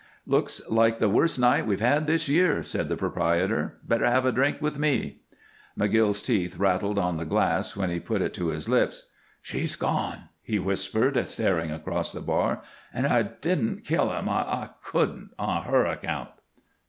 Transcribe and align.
"Looks 0.25 0.63
like 0.67 0.97
the 0.97 1.07
worst 1.09 1.37
night 1.37 1.67
we've 1.67 1.79
had 1.79 2.07
this 2.07 2.27
year," 2.27 2.63
said 2.63 2.89
the 2.89 2.97
proprietor. 2.97 3.77
"Better 3.87 4.07
have 4.09 4.25
a 4.25 4.31
drink 4.31 4.59
with 4.59 4.79
me." 4.79 5.19
McGill's 5.77 6.23
teeth 6.23 6.57
rattled 6.57 6.97
on 6.97 7.17
the 7.17 7.23
glass 7.25 7.75
when 7.75 7.91
he 7.91 7.99
put 7.99 8.23
it 8.23 8.33
to 8.33 8.47
his 8.47 8.67
lips. 8.67 9.11
"She's 9.43 9.75
gone!" 9.75 10.29
he 10.41 10.57
whispered, 10.57 11.27
staring 11.29 11.69
across 11.69 12.13
the 12.13 12.19
bar, 12.21 12.63
"and 12.91 13.05
I 13.05 13.21
didn't 13.21 13.83
kill 13.83 14.09
him. 14.09 14.27
I 14.27 14.69
couldn't 14.83 15.35
on 15.37 15.65
her 15.65 15.85
account." 15.85 16.29